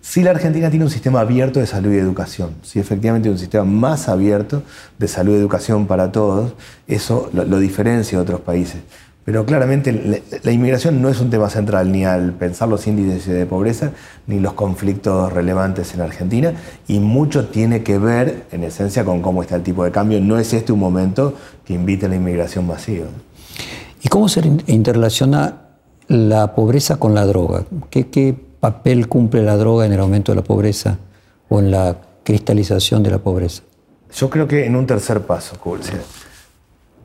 [0.00, 3.64] Si la Argentina tiene un sistema abierto de salud y educación, si efectivamente un sistema
[3.64, 4.62] más abierto
[4.98, 6.54] de salud y educación para todos,
[6.86, 8.80] eso lo diferencia de otros países.
[9.24, 13.46] Pero claramente la inmigración no es un tema central ni al pensar los índices de
[13.46, 13.92] pobreza
[14.26, 16.52] ni los conflictos relevantes en Argentina
[16.88, 20.20] y mucho tiene que ver en esencia con cómo está el tipo de cambio.
[20.20, 21.34] No es este un momento
[21.64, 23.06] que invite a la inmigración masiva.
[24.02, 25.62] ¿Y cómo se interrelaciona
[26.08, 27.64] la pobreza con la droga?
[27.88, 30.96] ¿Qué, papel cumple la droga en el aumento de la pobreza
[31.50, 33.62] o en la cristalización de la pobreza?
[34.14, 35.56] Yo creo que en un tercer paso,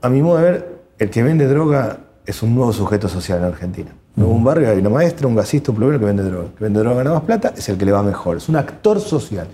[0.01, 1.99] a mi modo de ver, el que vende droga
[2.29, 3.89] es un nuevo sujeto social en Argentina.
[4.15, 6.49] En un barrio hay una maestra, un gasista, un plomero que vende droga.
[6.55, 8.37] que vende droga gana más plata, es el que le va mejor.
[8.37, 9.47] Es un actor social.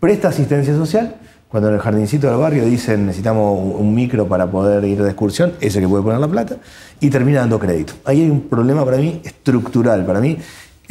[0.00, 1.16] Presta asistencia social.
[1.48, 5.52] Cuando en el jardincito del barrio dicen necesitamos un micro para poder ir de excursión,
[5.60, 6.56] ese que puede poner la plata,
[6.98, 7.92] y termina dando crédito.
[8.06, 10.06] Ahí hay un problema para mí estructural.
[10.06, 10.38] Para mí,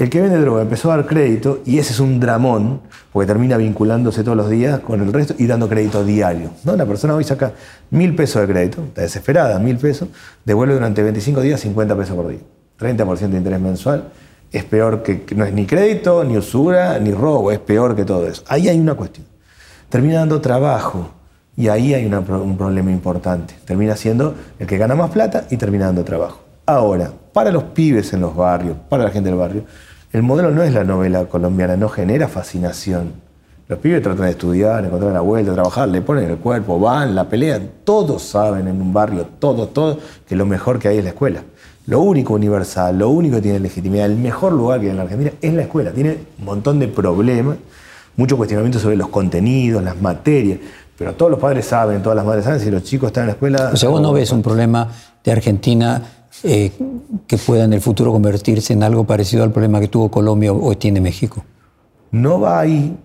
[0.03, 2.81] el que vende droga empezó a dar crédito y ese es un dramón,
[3.13, 6.49] porque termina vinculándose todos los días con el resto y dando crédito diario.
[6.63, 6.75] ¿no?
[6.75, 7.53] La persona hoy saca
[7.91, 10.09] mil pesos de crédito, está desesperada, mil pesos,
[10.43, 12.39] devuelve durante 25 días 50 pesos por día.
[12.79, 14.05] 30% de interés mensual.
[14.51, 18.27] Es peor que, no es ni crédito, ni usura, ni robo, es peor que todo
[18.27, 18.43] eso.
[18.47, 19.27] Ahí hay una cuestión.
[19.87, 21.11] Termina dando trabajo
[21.55, 23.53] y ahí hay un problema importante.
[23.65, 26.39] Termina siendo el que gana más plata y termina dando trabajo.
[26.65, 29.63] Ahora, para los pibes en los barrios, para la gente del barrio,
[30.13, 33.13] el modelo no es la novela colombiana, no genera fascinación.
[33.67, 37.29] Los pibes tratan de estudiar, encontrar la vuelta, trabajar, le ponen el cuerpo, van, la
[37.29, 37.69] pelean.
[37.85, 41.43] Todos saben en un barrio, todos, todos, que lo mejor que hay es la escuela.
[41.85, 45.03] Lo único universal, lo único que tiene legitimidad, el mejor lugar que hay en la
[45.03, 45.91] Argentina es la escuela.
[45.91, 47.55] Tiene un montón de problemas,
[48.17, 50.59] muchos cuestionamientos sobre los contenidos, las materias,
[50.97, 53.33] pero todos los padres saben, todas las madres saben si los chicos están en la
[53.33, 53.71] escuela.
[53.73, 54.89] O sea, vos no ves un problema
[55.23, 56.01] de Argentina
[56.43, 56.71] eh,
[57.27, 60.77] que pueda en el futuro convertirse en algo parecido al problema que tuvo Colombia o
[60.77, 61.43] tiene México?
[62.11, 62.97] No va ahí,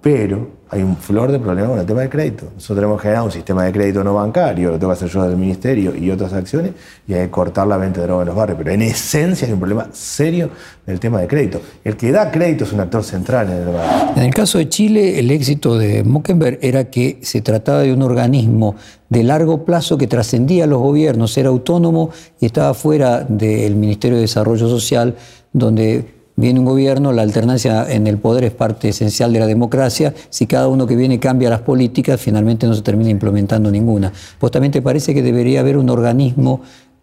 [0.00, 2.44] pero hay un flor de problema con el tema del crédito.
[2.54, 5.22] Nosotros tenemos que generar un sistema de crédito no bancario, lo tengo que hacer yo
[5.22, 6.72] del ministerio y otras acciones,
[7.06, 8.58] y hay que cortar la venta de droga en los barrios.
[8.58, 10.50] Pero en esencia hay un problema serio
[10.86, 11.60] del tema de crédito.
[11.84, 14.12] El que da crédito es un actor central en el barrio.
[14.16, 18.02] En el caso de Chile, el éxito de Mockenberg era que se trataba de un
[18.02, 18.76] organismo
[19.08, 24.16] de largo plazo que trascendía a los gobiernos, era autónomo y estaba fuera del Ministerio
[24.16, 25.16] de Desarrollo Social,
[25.52, 30.14] donde viene un gobierno, la alternancia en el poder es parte esencial de la democracia.
[30.30, 34.12] Si cada uno que viene cambia las políticas, finalmente no se termina implementando ninguna.
[34.40, 36.60] ¿Vos también te parece que debería haber un organismo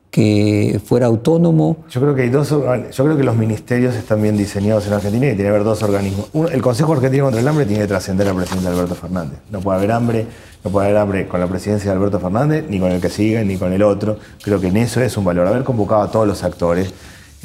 [0.09, 1.75] que fuera autónomo?
[1.89, 5.25] Yo creo que hay dos, yo creo que los ministerios están bien diseñados en Argentina
[5.25, 6.29] y tiene que haber dos organismos.
[6.53, 9.39] el Consejo Argentino contra el Hambre tiene que trascender al presidente Alberto Fernández.
[9.51, 10.27] No puede haber hambre,
[10.63, 13.43] no puede haber hambre con la presidencia de Alberto Fernández, ni con el que sigue,
[13.43, 14.17] ni con el otro.
[14.41, 15.45] Creo que en eso es un valor.
[15.45, 16.93] Haber convocado a todos los actores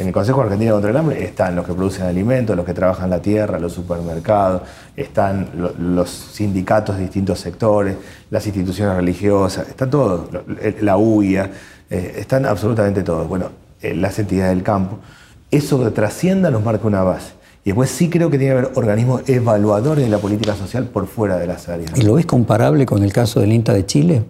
[0.00, 3.10] en el Consejo Argentino contra el Hambre están los que producen alimentos, los que trabajan
[3.10, 4.62] la tierra, los supermercados,
[4.96, 7.96] están los sindicatos de distintos sectores,
[8.30, 10.30] las instituciones religiosas, están todos,
[10.80, 11.50] la UIA,
[11.90, 13.28] eh, están absolutamente todos.
[13.28, 13.50] Bueno,
[13.82, 14.98] eh, las entidades del campo.
[15.50, 17.32] Eso que trascienda nos marca una base.
[17.62, 21.08] Y después sí creo que tiene que haber organismos evaluadores de la política social por
[21.08, 21.92] fuera de las áreas.
[21.98, 24.24] ¿Y lo ves comparable con el caso del INTA de Chile?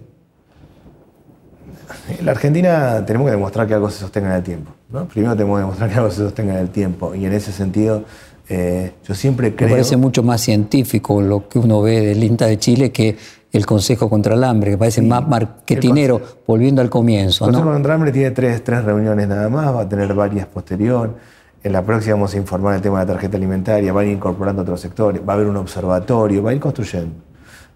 [2.18, 4.72] En la Argentina tenemos que demostrar que algo se sostenga en el tiempo.
[4.90, 7.14] Primero tenemos que demostrar que algo se sostenga en el tiempo.
[7.14, 8.05] Y en ese sentido,
[8.48, 9.68] eh, yo siempre creo.
[9.68, 13.16] Me parece mucho más científico lo que uno ve del INTA de Chile que
[13.53, 17.44] el Consejo contra el Hambre, que parece más marketinero, volviendo al comienzo.
[17.44, 20.46] El Consejo contra el Hambre tiene tres, tres reuniones nada más, va a tener varias
[20.46, 21.16] posterior.
[21.62, 24.12] En la próxima vamos a informar el tema de la tarjeta alimentaria, va a ir
[24.12, 27.14] incorporando otros sectores, va a haber un observatorio, va a ir construyendo.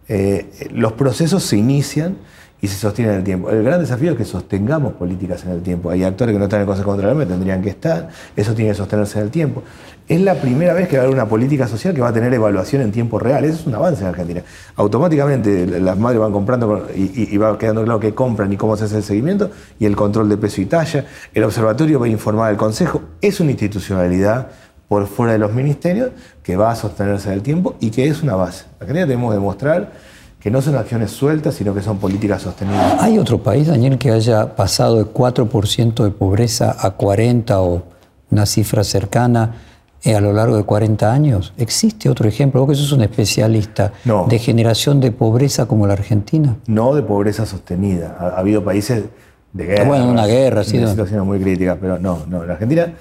[0.09, 2.17] Eh, los procesos se inician
[2.65, 3.51] y se sostiene en el tiempo.
[3.51, 5.91] El gran desafío es que sostengamos políticas en el tiempo.
[5.91, 8.71] Hay actores que no están en el Consejo Contra la tendrían que estar, eso tiene
[8.71, 9.63] que sostenerse en el tiempo.
[10.09, 12.33] Es la primera vez que va a haber una política social que va a tener
[12.33, 13.45] evaluación en tiempo real.
[13.45, 14.43] Eso es un avance en Argentina.
[14.77, 18.97] Automáticamente las madres van comprando y, va quedando claro qué compran y cómo se hace
[18.97, 21.05] el seguimiento y el control de peso y talla.
[21.35, 23.03] El observatorio va a informar al Consejo.
[23.21, 24.49] Es una institucionalidad
[24.89, 28.23] por fuera de los ministerios que va a sostenerse en el tiempo y que es
[28.23, 28.65] una base.
[28.81, 30.14] Argentina tenemos que demostrar
[30.45, 32.85] que no son acciones sueltas, sino que son políticas sostenibles.
[33.01, 37.83] ¿Hay otro país, Daniel, que haya pasado de 4% de pobreza a 40 o
[38.31, 39.55] una cifra cercana
[40.03, 41.55] eh, a lo largo de 40 años?
[41.57, 42.61] ¿Existe otro ejemplo?
[42.61, 43.95] Vos que sos un especialista
[44.29, 46.57] de generación de pobreza como la Argentina.
[46.67, 48.15] No de pobreza sostenida.
[48.21, 49.05] Ha, habido países
[49.51, 49.85] de guerra.
[49.87, 50.77] Bueno, una guerra, sí.
[50.77, 52.45] Una situación muy crítica, pero no, no.
[52.45, 52.93] La Argentina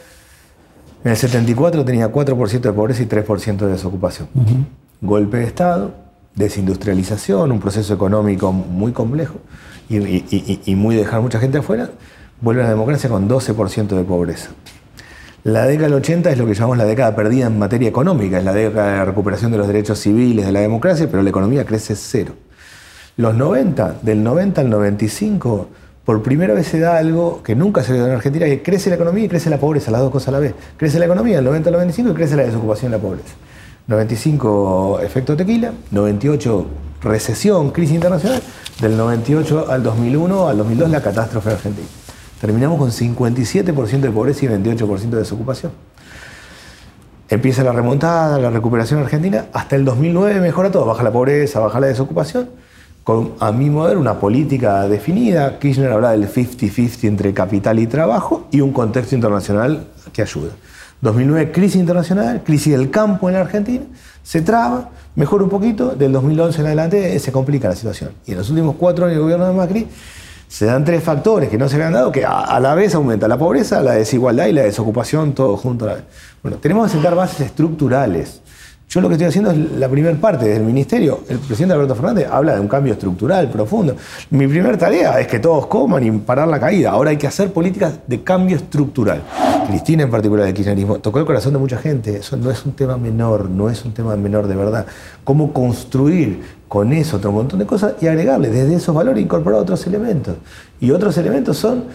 [1.04, 4.30] en el 74 tenía 4% de pobreza y 3% de desocupación.
[5.02, 6.03] Golpe de Estado,
[6.36, 9.36] desindustrialización, un proceso económico muy complejo
[9.90, 11.90] y, muy dejar mucha gente afuera,
[12.42, 14.50] vuelve a la democracia con 12% de pobreza.
[15.44, 18.46] La década del 80 es lo que llamamos la década perdida en materia económica, es
[18.46, 21.66] la década de la recuperación de los derechos civiles, de la democracia, pero la economía
[21.66, 22.34] crece cero.
[23.18, 25.68] Los 90, del 90 al 95,
[26.06, 28.96] por primera vez se da algo que nunca se ve en Argentina, que crece la
[28.96, 30.54] economía y crece la pobreza, las dos cosas a la vez.
[30.78, 33.36] Crece la economía del 90 al 95 y crece la desocupación y la pobreza.
[33.88, 36.66] 95 efecto tequila, 98
[37.02, 38.42] recesión, crisis internacional,
[38.82, 41.88] del 98 al 2001 al 2002 la catástrofe argentina.
[42.40, 45.72] Terminamos con 57% de pobreza y 28% de desocupación.
[47.30, 51.80] Empieza la remontada, la recuperación argentina, hasta el 2009 mejora todo, baja la pobreza, baja
[51.80, 52.50] la desocupación,
[53.04, 55.60] con a mi modo una política definida.
[55.60, 60.52] Kirchner hablaba del 50-50 entre capital y trabajo y un contexto internacional que ayuda.
[61.04, 63.84] 2009, crisis internacional, crisis del campo en la Argentina,
[64.24, 68.12] se traba, mejora un poquito, del 2011 en adelante se complica la situación.
[68.26, 69.88] Y en los últimos cuatro años del gobierno de Macri
[70.48, 73.38] se dan tres factores que no se habían dado, que a, la vez aumenta la
[73.38, 76.04] pobreza, la desigualdad y la desocupación, todo junto a la vez.
[76.42, 78.42] Bueno, tenemos que sentar bases estructurales
[78.94, 81.22] yo lo que estoy haciendo es la primera parte del ministerio.
[81.28, 83.96] El presidente Alberto Fernández habla de un cambio estructural profundo.
[84.30, 86.92] Mi primera tarea es que todos coman y parar la caída.
[86.92, 89.24] Ahora hay que hacer políticas de cambio estructural.
[89.68, 92.18] Cristina en particular del kirchnerismo tocó el corazón de mucha gente.
[92.18, 94.86] Eso no es un tema menor, no es un tema menor de verdad.
[95.24, 99.88] Cómo construir con eso otro montón de cosas y agregarle desde esos valores incorporar otros
[99.88, 100.36] elementos.
[100.80, 101.86] Y otros elementos son,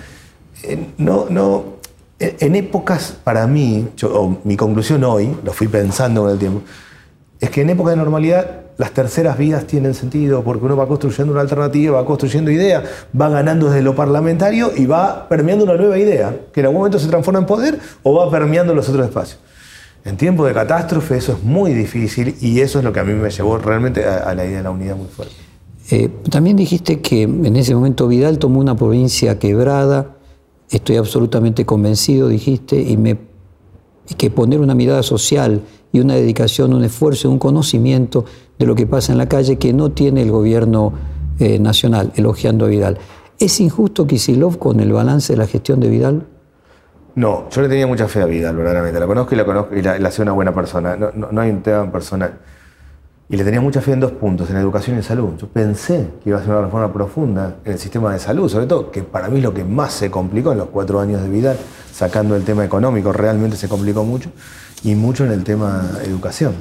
[0.65, 1.79] eh, no, no,
[2.19, 3.87] en épocas, para mí,
[4.43, 6.63] mi conclusión hoy, lo fui pensando con el tiempo,
[7.41, 11.33] es que en época de normalidad las terceras vías tienen sentido porque uno va construyendo
[11.33, 12.85] una alternativa, va construyendo ideas,
[13.19, 16.99] va ganando desde lo parlamentario y va permeando una nueva idea, que en algún momento
[16.99, 19.41] se transforma en poder o va permeando los otros espacios.
[20.05, 23.13] En tiempos de catástrofe eso es muy difícil y eso es lo que a mí
[23.13, 25.35] me llevó realmente a, la idea de la unidad muy fuerte.
[25.91, 30.17] Eh, también dijiste que en ese momento Vidal tomó una provincia quebrada,
[30.71, 33.19] estoy absolutamente convencido, dijiste, y, me,
[34.09, 38.25] y que poner una mirada social y una dedicación, un esfuerzo, un conocimiento
[38.59, 40.93] de lo que pasa en la calle que no tiene el gobierno
[41.39, 42.99] eh, nacional, elogiando a Vidal.
[43.39, 46.27] ¿Es injusto Kisilov con el balance de la gestión de Vidal?
[47.15, 48.99] No, yo le tenía mucha fe a Vidal, verdaderamente.
[48.99, 50.97] La conozco y la conozco y la, hace una buena persona.
[50.97, 52.39] No, no, hay un tema personal.
[53.31, 55.31] Y le tenía mucha fe en dos puntos, en educación y en salud.
[55.39, 58.67] Yo pensé que iba a ser una reforma profunda en el sistema de salud, sobre
[58.67, 61.29] todo, que para mí es lo que más se complicó en los cuatro años de
[61.29, 61.57] Vidal,
[61.93, 64.31] sacando el tema económico, realmente se complicó mucho
[64.83, 66.55] y mucho en el tema educación.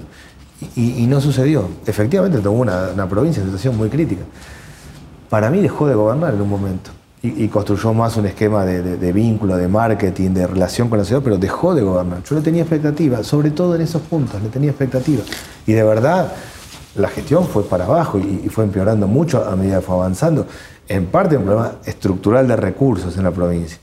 [0.75, 1.69] Y, no sucedió.
[1.85, 4.23] Efectivamente tomó una, provincia en situación muy crítica.
[5.29, 6.89] Para mí dejó de gobernar en un momento
[7.21, 11.37] y, construyó más un esquema de, vínculo, de marketing, de relación con la ciudad, pero
[11.37, 12.23] dejó de gobernar.
[12.23, 15.21] Yo le tenía expectativa, sobre todo en esos puntos, le tenía expectativa.
[15.67, 16.33] Y de verdad,
[16.95, 20.47] la gestión fue para abajo y, y fue empeorando mucho a medida que fue avanzando.
[20.87, 23.77] En parte un problema estructural de recursos en la provincia,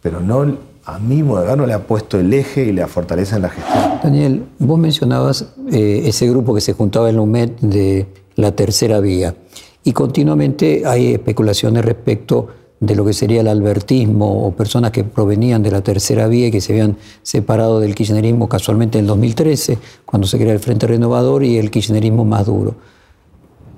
[0.00, 3.48] pero no a mí Moderno le ha puesto el eje y la fortaleza en la
[3.48, 4.00] gestión.
[4.02, 9.00] Daniel, vos mencionabas eh, ese grupo que se juntaba en la UMED de la tercera
[9.00, 9.34] vía
[9.82, 12.48] y continuamente hay especulaciones respecto
[12.80, 16.50] de lo que sería el albertismo o personas que provenían de la tercera vía y
[16.50, 20.86] que se habían separado del kirchnerismo casualmente en el 2013, cuando se crea el Frente
[20.86, 22.74] Renovador y el kirchnerismo más duro.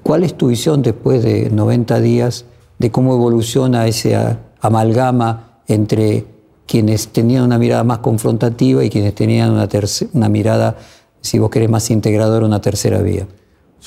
[0.02, 2.46] ¿Cuál es tu visión después de 90 días
[2.78, 6.24] de cómo evoluciona esa amalgama entre
[6.66, 9.68] quienes tenían una mirada más confrontativa y quienes tenían una,
[10.12, 10.76] una mirada,
[11.20, 13.26] si vos querés, más integradora, una tercera vía.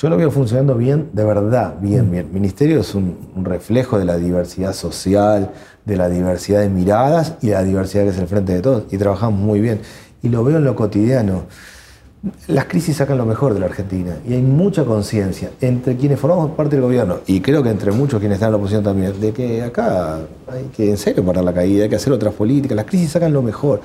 [0.00, 2.26] Yo lo veo funcionando bien, de verdad, bien, bien.
[2.26, 5.50] El ministerio es un, reflejo de la diversidad social,
[5.84, 8.84] de la diversidad de miradas y la diversidad que es el frente de todos.
[8.90, 9.80] Y trabajamos muy bien.
[10.22, 11.42] Y lo veo en lo cotidiano.
[12.48, 16.50] Las crisis sacan lo mejor de la Argentina y hay mucha conciencia entre quienes formamos
[16.50, 19.32] parte del gobierno y creo que entre muchos quienes están en la oposición también, de
[19.32, 22.84] que acá hay que en serio parar la caída, hay que hacer otras políticas, las
[22.84, 23.80] crisis sacan lo mejor.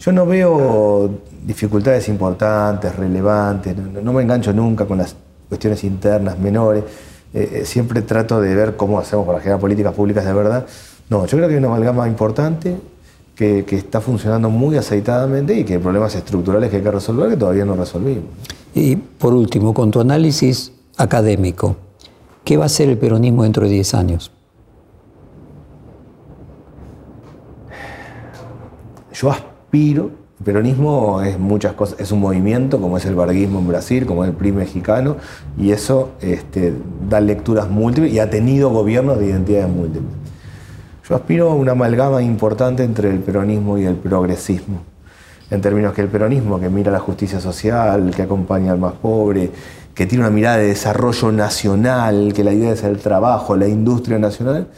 [0.00, 1.10] Yo no veo
[1.46, 5.16] dificultades importantes, relevantes, no, me engancho nunca con las
[5.48, 6.84] cuestiones internas menores,
[7.32, 10.66] eh, eh, siempre trato de ver cómo hacemos para generar políticas públicas de verdad.
[11.08, 12.76] No, yo creo que hay una amalgama importante,
[13.64, 17.36] que, está funcionando muy aceitadamente y que hay problemas estructurales que hay que resolver que
[17.36, 18.24] todavía no resolvimos.
[18.74, 21.76] Y por último, con tu análisis académico,
[22.44, 24.30] ¿qué va a ser el peronismo dentro de 10 años?
[29.12, 33.68] Yo aspiro, el peronismo es muchas cosas, es un movimiento como es el varguismo en
[33.68, 35.16] Brasil, como es el PRI mexicano,
[35.58, 36.72] y eso este,
[37.08, 40.21] da lecturas múltiples y ha tenido gobiernos de identidades múltiples.
[41.08, 44.82] Yo aspiro a una amalgama importante entre el peronismo y el progresismo,
[45.50, 49.50] en términos que el peronismo que mira la justicia social, que acompaña al más pobre,
[49.94, 54.20] que tiene una mirada de desarrollo nacional, que la idea es el trabajo, la industria
[54.20, 54.68] nacional,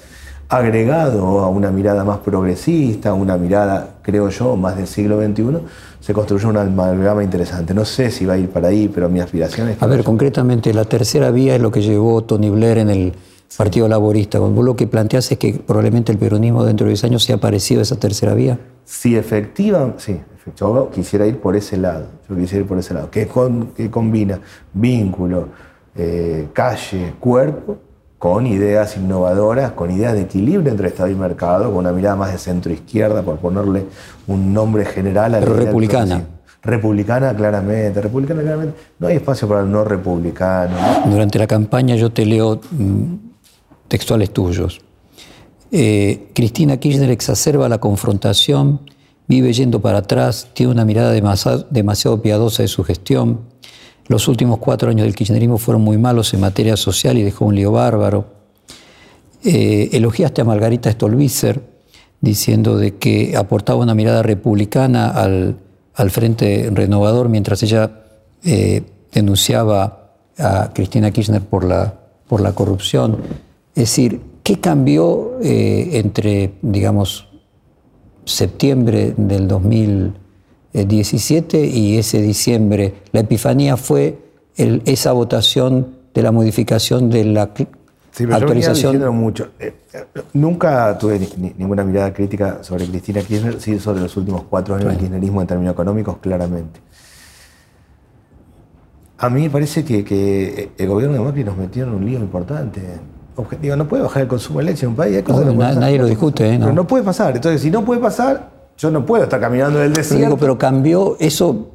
[0.48, 5.58] agregado a una mirada más progresista, una mirada, creo yo, más del siglo XXI,
[6.00, 7.74] se construyó una amalgama interesante.
[7.74, 9.82] No sé si va a ir para ahí, pero mi aspiración es...
[9.82, 13.12] A ver, concretamente, la tercera vía es lo que llevó Tony Blair en el
[13.56, 14.38] Partido Laborista.
[14.38, 17.80] Vos lo que planteas es que probablemente el peronismo dentro de 10 años sea parecido
[17.80, 18.58] a esa tercera vía.
[18.84, 20.20] Sí, efectiva, sí.
[20.56, 22.06] Yo quisiera ir por ese lado.
[22.28, 23.10] Yo quisiera ir por ese lado.
[23.10, 23.26] Que,
[23.90, 24.40] combina
[24.72, 25.48] vínculo,
[25.96, 27.78] eh, calle, cuerpo,
[28.18, 32.32] con ideas innovadoras, con ideas de equilibrio entre Estado y mercado, con una mirada más
[32.32, 33.86] de centro izquierda, por ponerle
[34.26, 36.24] un nombre general a la Pero republicana.
[36.62, 38.00] Republicana, claramente.
[38.00, 38.74] Republicana, claramente.
[38.98, 40.74] No hay espacio para el no republicano.
[41.06, 43.33] Durante la campaña yo te leo mm,
[43.94, 44.80] textuales tuyos.
[45.70, 48.80] Eh, Cristina Kirchner exacerba la confrontación,
[49.28, 53.42] vive yendo para atrás, tiene una mirada demasiado, piadosa de su gestión.
[54.08, 57.54] Los últimos cuatro años del kirchnerismo fueron muy malos en materia social y dejó un
[57.54, 58.24] lío bárbaro.
[59.44, 61.62] Eh, elogiaste a Margarita Stolbizer
[62.20, 65.56] diciendo de que aportaba una mirada republicana al,
[66.10, 68.02] Frente Renovador mientras ella
[68.42, 71.94] eh, denunciaba a Cristina Kirchner por la,
[72.26, 73.18] por la corrupción.
[73.74, 77.28] Es decir, ¿qué cambió eh, entre, digamos,
[78.24, 82.94] septiembre del 2017 y ese diciembre?
[83.10, 84.20] La epifanía fue
[84.56, 87.66] esa votación de la modificación de la sí,
[88.18, 89.00] pero actualización.
[89.00, 89.48] Yo mucho.
[89.58, 91.18] Eh, eh, nunca tuve
[91.58, 95.48] ninguna mirada crítica sobre Cristina Kirchner, sí sobre los últimos cuatro años del kirchnerismo en
[95.48, 96.78] términos económicos, claramente.
[99.18, 102.80] A mí me parece que, el gobierno de Macri nos metió en un lío importante
[103.36, 103.76] objetivo.
[103.76, 105.22] No puede bajar el consumo de leche en un país.
[105.28, 106.48] nadie lo discute.
[106.48, 106.58] ¿eh?
[106.58, 106.66] No.
[106.66, 107.34] Pero no puede pasar.
[107.36, 110.24] Entonces, si no puede pasar, yo no puedo estar caminando del desierto.
[110.24, 111.70] Pero, pero cambió eso.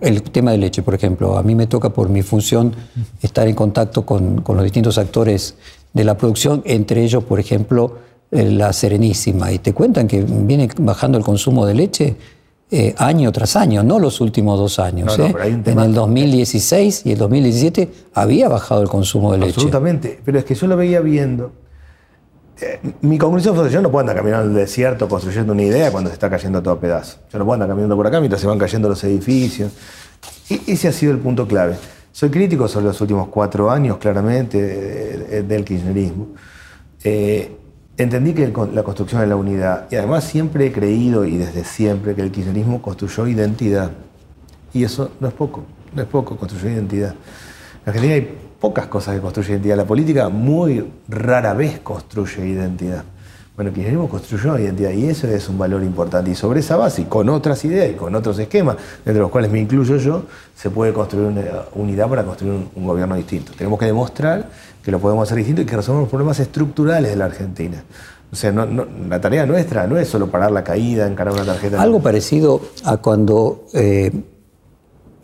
[0.00, 2.74] El tema de leche, por ejemplo, a mí me toca por mi función
[3.22, 5.54] estar en contacto con, los distintos actores
[5.92, 7.98] de la producción, entre ellos, por ejemplo,
[8.30, 9.52] eh, la Serenísima.
[9.52, 12.16] Y te cuentan que viene bajando el consumo de leche
[12.74, 15.18] eh, año tras año, no los últimos dos años.
[15.18, 15.34] ¿eh?
[15.44, 19.52] en el 2016 y el 2017 había bajado el consumo de leche.
[19.56, 21.52] Absolutamente, pero es que yo lo veía viendo.
[22.62, 25.64] Eh, mi conclusión fue que yo no puedo andar caminando en el desierto construyendo una
[25.64, 27.18] idea cuando se está cayendo todo a pedazos.
[27.30, 29.70] Yo no puedo andar caminando por acá mientras se van cayendo los edificios.
[30.48, 31.76] Y ese ha sido el punto clave.
[32.10, 36.28] Soy crítico sobre los últimos cuatro años, claramente, del kirchnerismo
[37.96, 42.14] entendí que la construcción de la unidad, y además siempre he creído y desde siempre
[42.14, 43.90] que el kirchnerismo construyó identidad.
[44.72, 47.14] Y eso no es poco, no es poco construir identidad.
[47.84, 49.76] En Argentina hay pocas cosas que construyen identidad.
[49.76, 53.04] La política muy rara vez construye identidad.
[53.54, 56.30] Bueno, el kirchnerismo construyó identidad y eso es un valor importante.
[56.30, 59.50] Y sobre esa base, y con otras ideas y con otros esquemas, entre los cuales
[59.50, 61.42] me incluyo yo, se puede construir una
[61.74, 63.52] unidad para construir un, un gobierno distinto.
[63.56, 64.48] Tenemos que demostrar
[64.82, 67.84] que lo podemos hacer distinto y que resolvemos problemas estructurales de la Argentina.
[68.32, 71.82] O sea, la tarea nuestra no es solo parar la caída, encarar una tarjeta.
[71.82, 74.10] Algo parecido a cuando eh,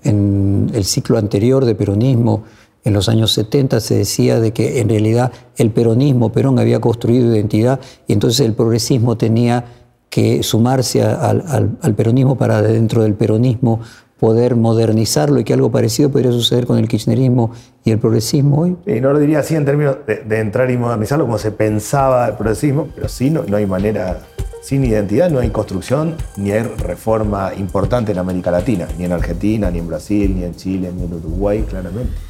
[0.05, 2.45] en el ciclo anterior de peronismo,
[2.89, 7.35] en los años 70, se decía de que en realidad el peronismo, Perón había construido
[7.35, 9.65] identidad y entonces el progresismo tenía
[10.11, 13.81] que sumarse al peronismo para dentro del peronismo
[14.19, 17.53] poder modernizarlo y que algo parecido podría suceder con el kirchnerismo
[17.85, 18.77] y el progresismo hoy?
[18.87, 22.35] Y no lo diría así en términos de, entrar y modernizarlo como se pensaba el
[22.35, 24.21] progresismo, pero sí no, no hay manera,
[24.61, 29.71] sin identidad no hay construcción ni hay reforma importante en América Latina, ni en Argentina,
[29.71, 32.28] ni en Brasil, ni en Chile, ni en Uruguay, claramente.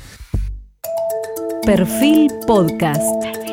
[1.65, 3.48] Perfil Podcast.